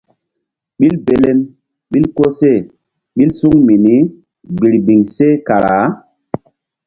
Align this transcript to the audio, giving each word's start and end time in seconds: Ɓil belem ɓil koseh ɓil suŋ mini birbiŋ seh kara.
Ɓil 0.79 0.95
belem 1.05 1.39
ɓil 1.91 2.05
koseh 2.17 2.59
ɓil 3.15 3.31
suŋ 3.39 3.55
mini 3.67 3.95
birbiŋ 4.59 5.01
seh 5.17 5.33
kara. 5.47 5.75